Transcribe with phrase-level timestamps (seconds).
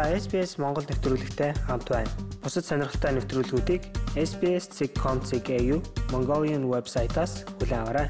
[0.00, 2.08] Та SBS Монгол нэвтрүүлэгтэй хамт байна.
[2.40, 3.84] Бусад сонирхолтой нэвтрүүлгүүдийг
[4.16, 5.50] SBS.com.cg
[6.08, 8.08] Mongolian вебсайтаас хүлээн аваарай.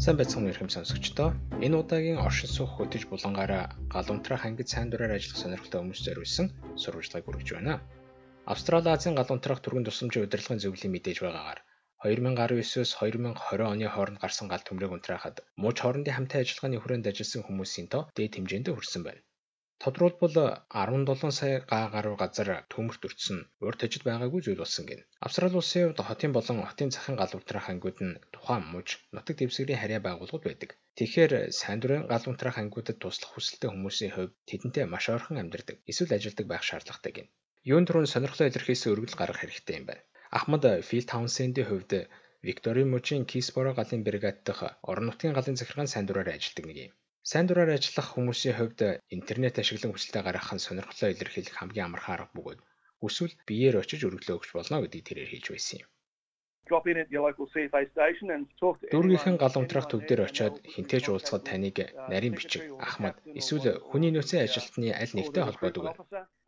[0.00, 1.36] Сайн байцгаана уу хэм сонсогчдоо.
[1.60, 6.48] Энэ удаагийн оршин суух хөтөж булангаараа галуунтрах ангид сайн дураар ажиллах сонирхолтой хүмүүс зориулсан
[6.80, 7.84] сурвалжлагыг хүргэж байна.
[8.48, 11.60] Австрали Азийн галуунтрах түргэн тусламжийн удирдлагын зөвлөлийн мэдээж байгаагаар
[12.04, 17.88] 2019-с 2020 оны хооронд гарсан гал төмрийг унтраахад мууч хоорондын хамтын ажиллагааны хүрээнд ажилласан хүмүүсийн
[17.92, 19.24] тоо дээд хэмжээнд хүрсэн байна.
[19.82, 20.36] Тодорхойлбол
[20.72, 25.00] 17 сая га гаруй газар төмөрт өртсөн урд тажид байгаагүй зүйл болсон гин.
[25.26, 29.80] Австрали улсын хувьд хотын болон хотын захын гал унтраах ангиуд нь тухайн мууч нутаг дэвсгэрийн
[29.80, 30.70] харьяа байгууллагууд байдаг.
[30.96, 36.16] Тэгэхээр сайн дурын гал унтраах ангиудад туслах хүсэлтэй хүмүүсийн хувьд тэдэнтэй маш ойрхон амьдардаг, эсвэл
[36.16, 37.28] ажилдаг байх шаардлагатай гин.
[37.72, 40.04] Юун түрүүн сонирхлоо илэрхийлсэн өргөл гаргах хэрэгтэй юм байна.
[40.38, 41.92] Ахмад Фил Таунсендийн хувьд
[42.46, 46.92] Викторийн мужийн Кисборо галын бригад дахь орон нутгийн галын захиргааны сайн дураар ажилладаг нэг юм.
[47.30, 48.80] Сайн дураар ажиллах хүмүүсийн хувьд
[49.16, 52.60] интернет ашиглан хүсэлтэд гаргах нь сонирхлоо илэрхийлэх хамгийн амархан арга бөгөөд
[53.06, 55.90] эсвэл биеэр очиж өргөлөө өгч болно гэдгийг тэрээр хэлж байсан юм.
[58.92, 61.76] Дүүргийнхэн гал унтраах төв дээр очиод хинтээж уулзахад таныг
[62.10, 65.84] нарийн бичиг, ахмад эсвэл хүний нөөцийн ажилтны аль нэгтэй холбоодог.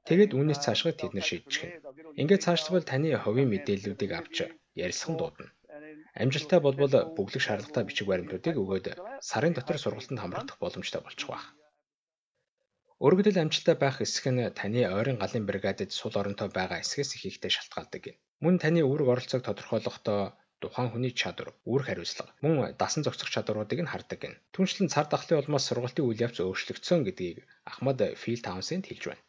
[0.07, 1.73] Тэгээд үүнээс цаашгаа тэд нар шийдчих юм.
[2.21, 4.37] Ингээд цаашлбал таны хувийн мэдээллүүдийг авч
[4.83, 5.51] ярилцах нь дуудана.
[6.21, 8.85] Амжилттай болбол бүглэх шаардлагатай бичиг баримтуудыг өгөөд
[9.29, 11.45] сарын дотор сургалтанд хамрагдах боломжтой болчих واخ.
[13.05, 17.51] Өргөдөл амжилттай байх эсэх нь таны ойрын галын бригадад сул оронтой байгаа эсгээс их ихтэй
[17.53, 18.17] шалтгаалдаг юм.
[18.43, 20.21] Мөн таны үүрэг оролцоог тодорхойлохдоо
[20.61, 24.35] тухайн хүний чадвар, үүрэг хариуцлага, мөн дасан зохицох чадваруудыг нь хардаг гин.
[24.53, 27.37] Түншлэн цар тахлын улмаас сургалтын үйл явц өөрчлөгдсөн гэдгийг
[27.71, 29.23] Ахмад Фил Таунсенд хэлж байна.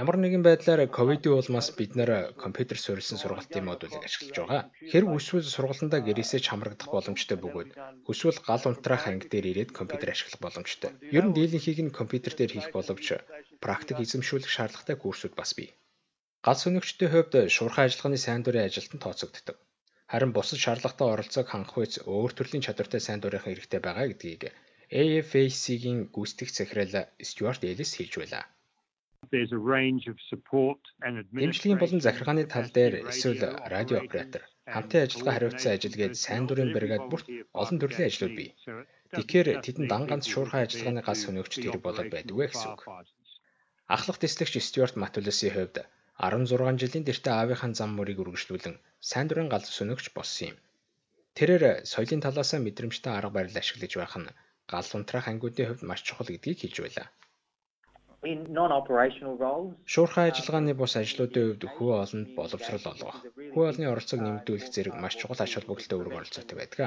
[0.00, 2.10] Ямар нэгэн байдлаар ковидын улмаас бид нэр
[2.44, 4.62] компьютер суурилсан сургалтын модулийг ашиглаж байгаа.
[4.90, 7.70] Хэрэг үсвэл сургалтандаа гэрээсээ ч хамрагдах боломжтой бөгөөд
[8.06, 10.90] хүсвэл гал унтраах анги дээр ирээд компьютер ашиглах боломжтой.
[11.16, 13.06] Ер нь дийлэнхийг нь компьютер дээр хийх боловч
[13.64, 15.70] практик эзэмшүүлэх шаардлагатай курсууд бас бий.
[16.46, 19.56] Гал сүнэгчдийн хувьд шуурхай ажиллагааны сайн дурын ажилтан тооцогддог.
[20.12, 24.42] Харин бусад шаардлагатай оролцоог хангах үеч өөр төрлийн чадвартай сайн дурынхан хэрэгтэй байгаа гэдгийг
[24.90, 26.94] AFAC-гийн гүйцэтгэх захирал
[27.28, 28.44] Стюарт Элис хэлж байлаа.
[29.30, 33.42] Дэмжлэгийн болон захиргааны тал дээр эсвэл
[33.74, 37.26] радио оператор хамтын ажиллагаа хариуцсан ажилгээд сайн дурын бригад бүрт
[37.62, 38.50] олон төрлийн ажлууд бий.
[39.14, 42.82] Тэгэхээр тэдэнд дан ганц шуурхай ажиллагааны гал сүнөгч хэрэг болоод байдгүй гэсэн үг.
[43.94, 45.76] Ахлах дэслэгч Стюарт Матулесийн хувьд
[46.18, 48.76] 16 жилийн тэртээ аавынхаа зам мөрийг үргэлжлүүлэн
[49.10, 50.56] сайн дурын гал сүнөгч болсон юм.
[51.36, 54.34] Тэрээр соёлын талаас мэдрэмжтэй арга барил ашиглаж байх нь
[54.72, 57.08] гал унтраах ангиудын хувьд маш чухал гэдгийг хэлж байлаа.
[59.92, 63.18] Шуурхай ажиллагааны бус ажлуудын хувьд хүү олонд боловсрол олгох,
[63.52, 66.80] хүү олонны оролцоог нэмэгдүүлэх зэрэг маш чухал ач холбогдолтой үүрэг оролцоотой байдаг.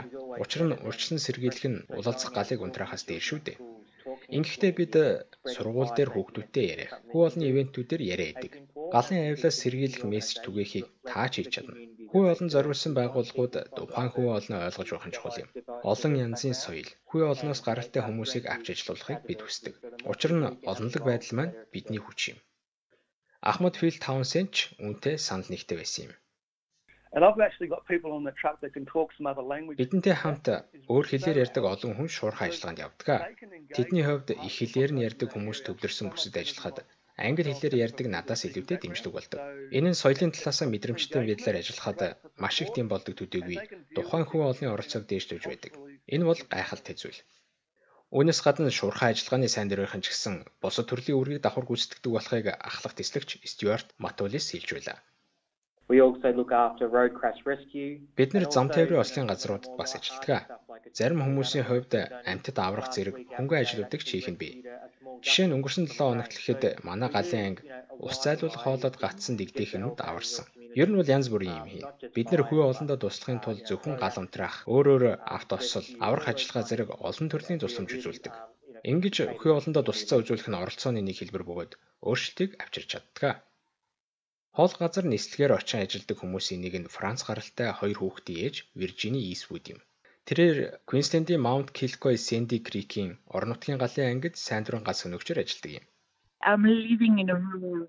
[0.44, 3.58] Учир нь урьдчилан сэргийлэх нь улалцах галыг унтраахаас дээр шүү дээ.
[4.38, 4.94] Ингэхдээ бид
[5.54, 8.54] сургууль дээр хүүхдүүдтэй яриа, хүү олонны ивэнтүүдээр яриа идэг.
[8.94, 11.76] Галын авилаас сэргийлэх мессеж түгээхийг таач хийж чадна.
[12.14, 15.50] Хүү олон зориулсан байгууллагууд тухайн хүү олноо ойлгож байх нь чухал юм.
[15.92, 19.74] Олон янзын соёл, хүү олноос гаралтай хүмүүсийг авч ажиллуулахыг бид хүсдэг.
[20.12, 22.40] Учир нь олонлог байдал маань бидний хүч юм.
[23.52, 26.14] Ахмад Фил Таунсенд ч үүнтэй санал нэгтэй байсан юм.
[29.82, 30.46] Бидэнтэй хамт
[30.94, 33.20] өөр хэлээр ярьдаг олон хүн шуурхай ажиллагаанд явдаг.
[33.76, 36.78] Тэдний хувьд их хэлээр нь ярьдаг хүмүүс төвлөрсөн бүсэд ажиллахад
[37.18, 39.40] англи хэлээр ярьдаг надаас илүүтэй дэмжлэг болдог.
[39.78, 42.00] Энэ нь соёлын талаас мэдрэмжтэй байдлаар ажиллахад
[42.42, 43.58] маш их тийм болдог төдийгүй
[43.96, 45.74] тухайн хүн олонний оролцоог дээшлүүлж байдаг.
[46.14, 47.22] Энэ бол гайхалтай зүйл.
[48.14, 52.94] Үүнээс гадна шуурхай ажиллагааны сайн дөрвийнхэн ч гэсэн бусад төрлийн үүргийг давхар гүйцэтгэдэг болохыг ахлах
[52.98, 54.98] тэслэгч Стюарт Матулис хэлж байлаа.
[58.18, 60.46] Бид нэр зам тээврийн ослын газруудад бас ажилладаг.
[60.98, 61.94] Зарим хүмүүсийн хувьд
[62.32, 64.54] амьтад аврах зэрэг хөнгөн ажлуудыг хийх нь бий.
[65.24, 67.64] Жишээ нь өнгөрсөн 7 хоногт л ихэд манай галын анги
[68.06, 70.46] ус зайлуулах хоолойд гацсан дэгдэхэнүүд аварсан.
[70.82, 71.84] Ер нь бол янз бүрийн юм хий.
[72.16, 75.06] Бид нэр хүү олондоо туслахын тулд зөвхөн гал унтраах, өөр өөр
[75.38, 78.34] автосол, аврах ажиллагаа зэрэг олон төрлийн тусламж үзүүлдэг.
[78.92, 81.72] Ингэж хүү олондоо тусалцаа үзүүлэх нь оролцооны нэг хэлбэр бөгөөд
[82.08, 83.48] өөрчлөлтийг авчирч чаддаг.
[84.56, 89.66] Хоол газар нислэгээр очин ажилладаг хүмүүсийн нэг нь Франц гаралтай хоёр хүүхдийн ээж Виржини Исвуд
[89.74, 89.80] юм.
[90.28, 95.72] Тэрээр Квинслендийн Маунт Килкой Сэнди Крикийн орон нутгийн галын ангид сайн дуран гал сөнөгчөөр ажилладаг
[95.80, 95.86] юм.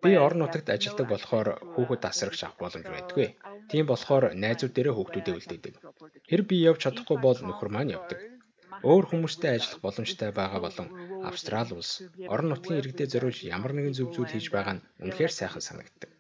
[0.05, 3.27] Би орон нутагт ажилладаг болохоор хүүхэд асрагч авах боломж байдгүй.
[3.71, 5.75] Тийм болохоор найзууд дээрээ хүүхдүүдээ үлдээдэг.
[6.31, 8.19] Хэр би явж чадахгүй бол нөхөр маань явдаг.
[8.89, 10.89] Өөр хүмүүстэй ажиллах боломжтой байгаа болон
[11.31, 11.93] Австрали улс
[12.33, 16.11] орон нутгийн иргэдэд зориулж ямар нэгэн зөв зүйл хийж байгаа нь үнэхээр сайхан санагддаг.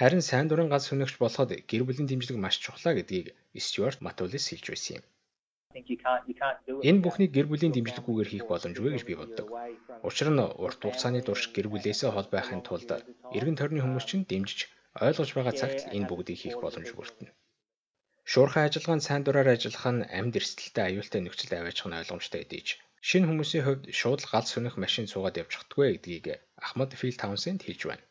[0.00, 3.26] Харин сайн дурын ганц сүнэгч болоход гэр бүлийн дэмжлэг маш чухлаа гэдгийг
[3.66, 5.04] Стюарт Матулис хэлж байсан юм.
[6.88, 9.46] Энэ бүхнийг гэр бүлийн дэмжлэггүйгээр хийх боломжгүй гэж би боддог.
[10.08, 12.90] Учир нь урт хугацааны турш гэр бүлээсээ хол байхын тулд
[13.36, 14.60] эргэн тойрны хүмүүс чинь дэмжиж
[15.06, 17.30] ойлгож байгаа цагт энэ бүгдийг хийх боломж бүртэнэ.
[18.30, 22.68] Шуурхай ажиллагаанд сайн дураар ажиллах нь амьд эрсдэлтэй аюултай нөхцөлд аваачих нь ойлгомжтой эдийч.
[23.08, 26.26] Шинэ хүмүүсийн хувьд шууд галз сунах машин суугаад явчихдаггүй гэдгийг
[26.66, 28.04] Ахмад Фил Таунсенд хэлж байна.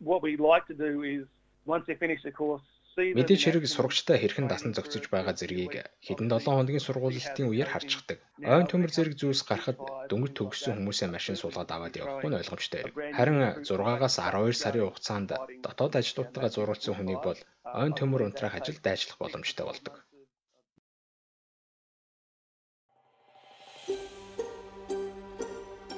[0.00, 1.26] What we like to do is
[1.66, 2.62] once they finish the course
[2.98, 8.18] Мэдээж хэрэг сурагчтай хэрхэн дасан зохицож байгаа зэргийг хэдэн 7 хоногийн сургуулилтын үеэр харцдаг.
[8.42, 9.78] Ойн төмөр зэрэг зүйлс гарахад
[10.10, 12.82] дөнгөж төгссөн хүмүүсээ машин суулгаад аваад явах нь ойлгомжтой.
[13.14, 15.30] Харин 6-аас 12 сарын хугацаанд
[15.64, 17.40] дотоод ажлуудтайгаа зурулсан хүнийг бол
[17.80, 19.94] ойн төмөр унтраах ажилд ажиллах боломжтой болдог.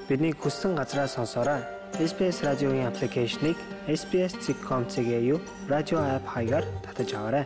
[0.06, 1.81] Бидний хүссэн газраа сонсоорой.
[2.00, 3.56] SBS радиогийн аппликейшнийг
[3.88, 7.44] SBS.com.cg радио апп хаягаар татаж аваарай.